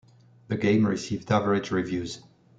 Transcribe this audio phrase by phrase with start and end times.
[0.47, 2.23] The game received average reviews.